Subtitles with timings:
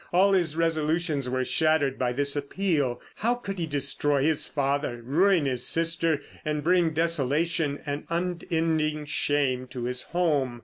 [0.11, 2.99] All his resolutions were shattered by this appeal.
[3.17, 9.67] How could he destroy his father, ruin his sister, and bring desolation and unending shame
[9.67, 10.59] to his home?